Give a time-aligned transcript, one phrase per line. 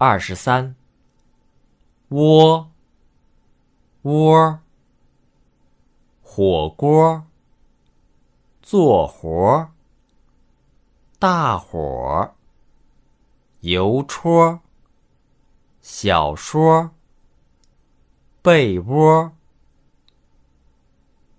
[0.00, 0.76] 二十三，
[2.10, 2.70] 窝，
[4.02, 4.60] 窝，
[6.22, 7.24] 火锅，
[8.62, 9.70] 做活，
[11.18, 12.30] 大伙，
[13.62, 14.60] 邮戳，
[15.80, 16.92] 小说，
[18.40, 19.32] 被窝，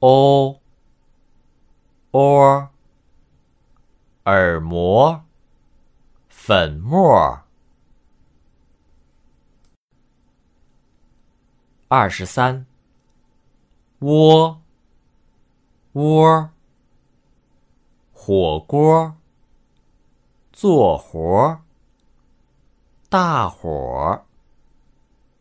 [0.00, 0.58] 哦，
[2.10, 2.68] 窝，
[4.24, 5.22] 耳膜，
[6.28, 7.42] 粉末。
[11.92, 12.66] 二十三，
[13.98, 14.60] 窝，
[15.94, 16.50] 窝，
[18.12, 19.16] 火锅，
[20.52, 21.58] 做活，
[23.08, 24.22] 大伙，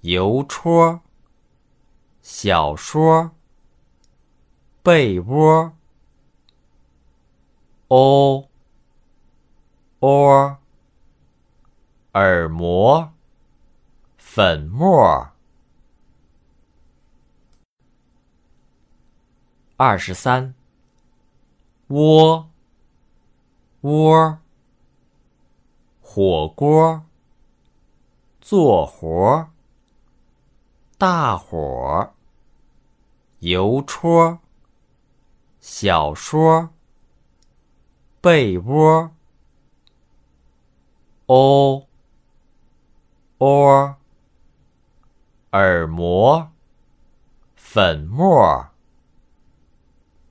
[0.00, 1.00] 邮戳，
[2.22, 3.32] 小说，
[4.82, 5.72] 被窝，
[7.88, 8.48] 哦，
[9.98, 10.56] 窝，
[12.14, 13.12] 耳膜，
[14.16, 15.32] 粉末。
[19.82, 20.54] 二十三，
[21.86, 22.50] 窝，
[23.80, 24.38] 窝，
[26.02, 27.06] 火锅，
[28.42, 29.48] 做活，
[30.98, 32.10] 大伙，
[33.38, 34.40] 邮戳，
[35.60, 36.68] 小说，
[38.20, 39.10] 被窝，
[41.24, 41.86] 哦，
[43.38, 43.96] 窝，
[45.52, 46.50] 耳膜，
[47.56, 48.69] 粉末。